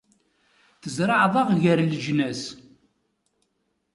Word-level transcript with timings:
Tzerɛeḍ-aɣ 0.83 1.49
gar 1.63 1.79
leǧnas. 1.89 2.41